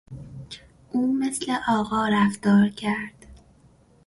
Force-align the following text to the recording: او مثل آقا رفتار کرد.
او 0.91 1.13
مثل 1.19 1.51
آقا 1.67 2.07
رفتار 2.07 2.69
کرد. 2.69 3.25